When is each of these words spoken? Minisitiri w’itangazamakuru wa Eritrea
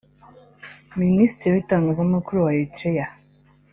Minisitiri 0.99 1.53
w’itangazamakuru 1.55 2.37
wa 2.45 2.51
Eritrea 2.57 3.07